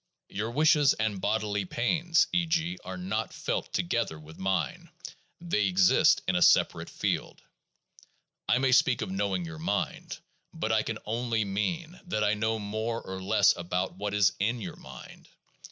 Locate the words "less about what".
13.21-14.15